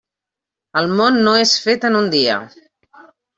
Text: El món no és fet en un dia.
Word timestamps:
El 0.81 0.87
món 1.01 1.19
no 1.27 1.33
és 1.41 1.51
fet 1.67 1.85
en 1.91 1.99
un 2.01 2.09
dia. 2.17 2.39